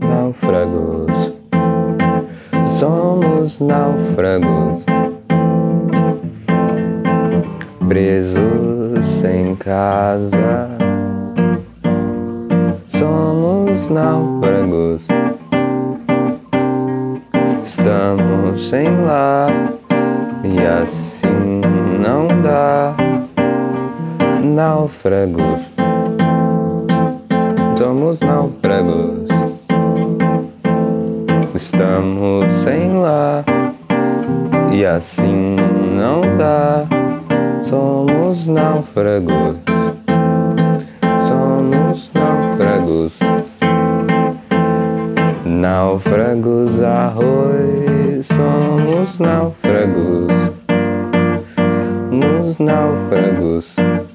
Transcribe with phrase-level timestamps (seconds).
[0.00, 1.32] Náufragos,
[2.66, 4.84] somos náufragos,
[7.88, 10.68] presos sem casa.
[12.88, 15.06] Somos náufragos,
[17.66, 19.50] estamos sem lar
[20.44, 21.60] e assim
[22.00, 22.94] não dá.
[24.42, 25.60] Náufragos,
[27.78, 29.29] somos náufragos.
[31.72, 33.44] Estamos sem lá
[34.72, 35.54] e assim
[35.94, 36.84] não dá.
[37.62, 39.56] Somos náufragos,
[41.28, 43.18] somos náufragos,
[45.46, 48.26] náufragos arroz.
[48.26, 50.26] Somos náufragos,
[52.10, 54.09] nos náufragos.